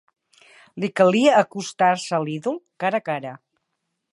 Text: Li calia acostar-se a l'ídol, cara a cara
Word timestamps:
Li 0.83 0.89
calia 0.99 1.35
acostar-se 1.41 2.17
a 2.19 2.21
l'ídol, 2.27 2.57
cara 2.85 3.03
a 3.03 3.07
cara 3.11 3.35